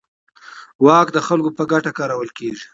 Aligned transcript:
واک 0.85 1.07
د 1.13 1.17
خلکو 1.27 1.49
په 1.57 1.63
ګټه 1.71 1.91
کارول 1.97 2.29
کېږي. 2.37 2.65